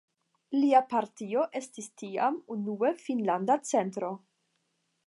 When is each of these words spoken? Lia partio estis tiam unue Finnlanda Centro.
Lia 0.61 0.79
partio 0.93 1.43
estis 1.59 1.91
tiam 2.03 2.41
unue 2.57 2.93
Finnlanda 3.05 3.61
Centro. 3.75 4.13